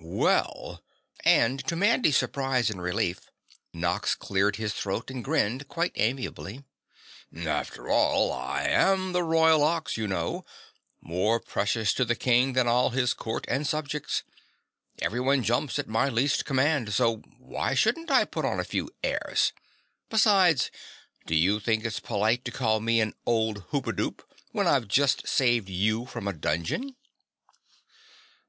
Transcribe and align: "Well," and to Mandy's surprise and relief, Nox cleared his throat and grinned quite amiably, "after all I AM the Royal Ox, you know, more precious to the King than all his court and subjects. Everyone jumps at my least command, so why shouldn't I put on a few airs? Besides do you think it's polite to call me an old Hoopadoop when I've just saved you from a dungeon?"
"Well," 0.00 0.84
and 1.24 1.58
to 1.66 1.74
Mandy's 1.74 2.16
surprise 2.16 2.70
and 2.70 2.80
relief, 2.80 3.28
Nox 3.72 4.14
cleared 4.14 4.54
his 4.54 4.72
throat 4.72 5.10
and 5.10 5.24
grinned 5.24 5.66
quite 5.66 5.90
amiably, 5.96 6.62
"after 7.36 7.88
all 7.88 8.32
I 8.32 8.62
AM 8.68 9.10
the 9.10 9.24
Royal 9.24 9.60
Ox, 9.64 9.96
you 9.96 10.06
know, 10.06 10.44
more 11.00 11.40
precious 11.40 11.92
to 11.94 12.04
the 12.04 12.14
King 12.14 12.52
than 12.52 12.68
all 12.68 12.90
his 12.90 13.12
court 13.12 13.44
and 13.48 13.66
subjects. 13.66 14.22
Everyone 15.02 15.42
jumps 15.42 15.80
at 15.80 15.88
my 15.88 16.08
least 16.08 16.44
command, 16.44 16.94
so 16.94 17.16
why 17.36 17.74
shouldn't 17.74 18.12
I 18.12 18.24
put 18.24 18.44
on 18.44 18.60
a 18.60 18.64
few 18.64 18.92
airs? 19.02 19.52
Besides 20.10 20.70
do 21.26 21.34
you 21.34 21.58
think 21.58 21.84
it's 21.84 21.98
polite 21.98 22.44
to 22.44 22.52
call 22.52 22.78
me 22.78 23.00
an 23.00 23.14
old 23.26 23.64
Hoopadoop 23.70 24.22
when 24.52 24.68
I've 24.68 24.86
just 24.86 25.26
saved 25.26 25.68
you 25.68 26.06
from 26.06 26.28
a 26.28 26.32
dungeon?" 26.32 26.94